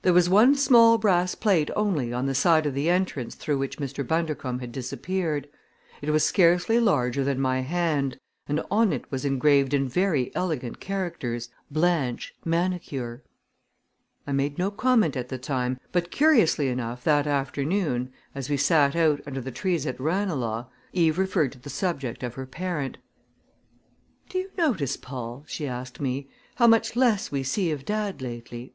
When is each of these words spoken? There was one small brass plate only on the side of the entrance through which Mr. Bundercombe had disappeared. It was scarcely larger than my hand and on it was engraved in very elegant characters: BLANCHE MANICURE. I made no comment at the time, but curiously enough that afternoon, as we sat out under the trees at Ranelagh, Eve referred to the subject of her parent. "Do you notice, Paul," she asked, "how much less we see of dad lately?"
There 0.00 0.14
was 0.14 0.30
one 0.30 0.54
small 0.54 0.96
brass 0.96 1.34
plate 1.34 1.70
only 1.76 2.10
on 2.10 2.24
the 2.24 2.34
side 2.34 2.64
of 2.64 2.72
the 2.72 2.88
entrance 2.88 3.34
through 3.34 3.58
which 3.58 3.76
Mr. 3.76 4.06
Bundercombe 4.08 4.62
had 4.62 4.72
disappeared. 4.72 5.48
It 6.00 6.08
was 6.08 6.24
scarcely 6.24 6.80
larger 6.80 7.22
than 7.24 7.38
my 7.38 7.60
hand 7.60 8.18
and 8.48 8.62
on 8.70 8.90
it 8.90 9.12
was 9.12 9.26
engraved 9.26 9.74
in 9.74 9.86
very 9.86 10.34
elegant 10.34 10.80
characters: 10.80 11.50
BLANCHE 11.70 12.34
MANICURE. 12.42 13.22
I 14.26 14.32
made 14.32 14.56
no 14.56 14.70
comment 14.70 15.14
at 15.14 15.28
the 15.28 15.36
time, 15.36 15.78
but 15.92 16.10
curiously 16.10 16.68
enough 16.68 17.04
that 17.04 17.26
afternoon, 17.26 18.14
as 18.34 18.48
we 18.48 18.56
sat 18.56 18.96
out 18.96 19.20
under 19.26 19.42
the 19.42 19.52
trees 19.52 19.84
at 19.86 20.00
Ranelagh, 20.00 20.68
Eve 20.94 21.18
referred 21.18 21.52
to 21.52 21.58
the 21.58 21.68
subject 21.68 22.22
of 22.22 22.32
her 22.32 22.46
parent. 22.46 22.96
"Do 24.30 24.38
you 24.38 24.50
notice, 24.56 24.96
Paul," 24.96 25.44
she 25.46 25.66
asked, 25.66 25.98
"how 26.54 26.66
much 26.66 26.96
less 26.96 27.30
we 27.30 27.42
see 27.42 27.70
of 27.70 27.84
dad 27.84 28.22
lately?" 28.22 28.72